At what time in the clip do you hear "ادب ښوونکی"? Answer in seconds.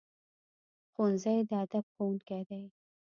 1.63-2.41